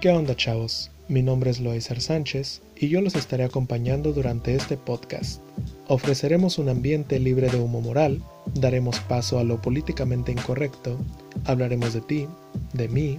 [0.00, 0.90] ¿Qué onda chavos?
[1.08, 5.42] Mi nombre es Loaizer Sánchez y yo los estaré acompañando durante este podcast.
[5.88, 8.22] Ofreceremos un ambiente libre de humo moral,
[8.54, 10.98] daremos paso a lo políticamente incorrecto,
[11.44, 12.26] hablaremos de ti,
[12.72, 13.18] de mí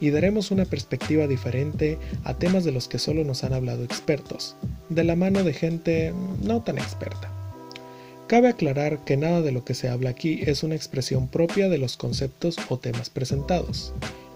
[0.00, 4.54] y daremos una perspectiva diferente a temas de los que solo nos han hablado expertos,
[4.88, 7.28] de la mano de gente no tan experta.
[8.28, 11.78] Cabe aclarar que nada de lo que se habla aquí es una expresión propia de
[11.78, 13.92] los conceptos o temas presentados.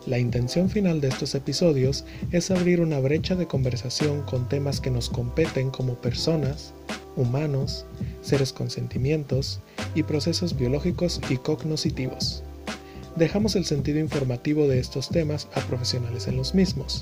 [0.06, 4.90] La intención final de estos episodios es abrir una brecha de conversación con temas que
[4.90, 6.74] nos competen como personas,
[7.16, 7.86] humanos,
[8.20, 9.60] seres con sentimientos
[9.94, 12.42] y procesos biológicos y cognoscitivos.
[13.16, 17.00] Dejamos el sentido informativo de estos temas a profesionales en los mismos.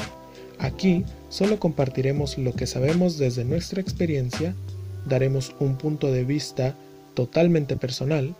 [0.60, 4.54] Aquí solo compartiremos lo que sabemos desde nuestra experiencia,
[5.08, 6.76] daremos un punto de vista
[7.14, 8.36] totalmente personal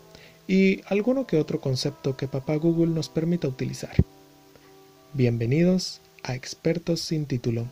[0.47, 3.97] y alguno que otro concepto que papá Google nos permita utilizar.
[5.14, 7.68] Bienvenidos a Expertos sin título.